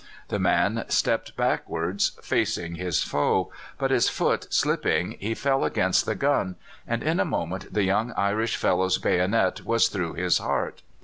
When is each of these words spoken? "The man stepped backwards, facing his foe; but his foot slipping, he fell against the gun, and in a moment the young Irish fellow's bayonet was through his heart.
"The 0.29 0.39
man 0.39 0.85
stepped 0.87 1.35
backwards, 1.37 2.13
facing 2.23 2.73
his 2.73 3.03
foe; 3.03 3.51
but 3.77 3.91
his 3.91 4.09
foot 4.09 4.51
slipping, 4.51 5.11
he 5.19 5.35
fell 5.35 5.63
against 5.63 6.07
the 6.07 6.15
gun, 6.15 6.55
and 6.87 7.03
in 7.03 7.19
a 7.19 7.23
moment 7.23 7.71
the 7.71 7.83
young 7.83 8.11
Irish 8.13 8.55
fellow's 8.55 8.97
bayonet 8.97 9.63
was 9.63 9.89
through 9.89 10.13
his 10.13 10.39
heart. 10.39 10.81